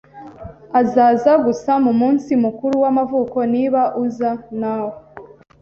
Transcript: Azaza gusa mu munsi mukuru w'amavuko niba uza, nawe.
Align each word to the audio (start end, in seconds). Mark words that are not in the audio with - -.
Azaza 0.81 1.31
gusa 1.45 1.71
mu 1.85 1.91
munsi 1.99 2.31
mukuru 2.43 2.75
w'amavuko 2.83 3.37
niba 3.53 3.81
uza, 4.03 4.31
nawe. 4.59 4.93